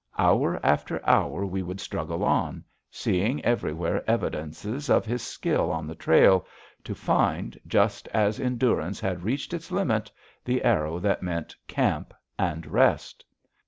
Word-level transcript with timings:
Hour 0.17 0.59
after 0.63 0.99
hour 1.07 1.45
we 1.45 1.61
would 1.61 1.79
struggle 1.79 2.23
on, 2.23 2.63
seeing 2.89 3.39
everywhere 3.45 4.03
evidences 4.09 4.89
of 4.89 5.05
his 5.05 5.21
skill 5.21 5.69
on 5.69 5.85
the 5.85 5.93
trail, 5.93 6.47
to 6.85 6.95
find, 6.95 7.55
just 7.67 8.07
as 8.07 8.39
endurance 8.39 8.99
had 8.99 9.21
reached 9.21 9.53
its 9.53 9.69
limit, 9.71 10.11
the 10.43 10.63
arrow 10.63 10.97
that 10.97 11.21
meant 11.21 11.55
camp 11.67 12.15
and 12.39 12.65
rest. 12.65 13.23